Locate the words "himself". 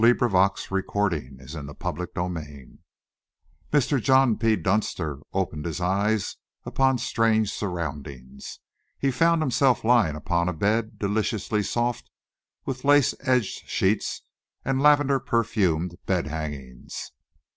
9.43-9.83